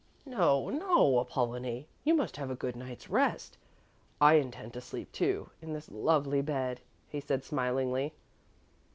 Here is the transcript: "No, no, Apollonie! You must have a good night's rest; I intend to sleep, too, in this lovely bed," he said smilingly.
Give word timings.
"No, 0.25 0.69
no, 0.71 1.19
Apollonie! 1.19 1.87
You 2.03 2.15
must 2.15 2.35
have 2.37 2.49
a 2.49 2.55
good 2.55 2.75
night's 2.75 3.07
rest; 3.07 3.59
I 4.19 4.33
intend 4.33 4.73
to 4.73 4.81
sleep, 4.81 5.11
too, 5.11 5.51
in 5.61 5.73
this 5.73 5.91
lovely 5.91 6.41
bed," 6.41 6.81
he 7.07 7.19
said 7.19 7.43
smilingly. 7.43 8.11